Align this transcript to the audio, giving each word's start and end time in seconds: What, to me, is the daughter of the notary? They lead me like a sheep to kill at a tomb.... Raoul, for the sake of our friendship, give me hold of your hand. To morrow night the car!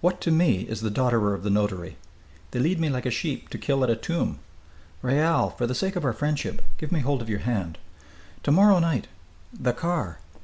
What, 0.00 0.20
to 0.22 0.32
me, 0.32 0.62
is 0.62 0.80
the 0.80 0.90
daughter 0.90 1.34
of 1.34 1.44
the 1.44 1.50
notary? 1.50 1.98
They 2.50 2.58
lead 2.58 2.80
me 2.80 2.88
like 2.88 3.06
a 3.06 3.12
sheep 3.12 3.48
to 3.50 3.58
kill 3.58 3.84
at 3.84 3.88
a 3.90 3.94
tomb.... 3.94 4.40
Raoul, 5.02 5.50
for 5.50 5.68
the 5.68 5.72
sake 5.76 5.94
of 5.94 6.04
our 6.04 6.12
friendship, 6.12 6.62
give 6.78 6.90
me 6.90 6.98
hold 6.98 7.22
of 7.22 7.30
your 7.30 7.38
hand. 7.46 7.78
To 8.42 8.50
morrow 8.50 8.80
night 8.80 9.06
the 9.52 9.72
car! 9.72 10.18